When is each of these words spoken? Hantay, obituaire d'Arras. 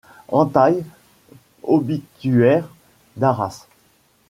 Hantay, 0.31 0.83
obituaire 1.61 2.67
d'Arras. 3.17 3.67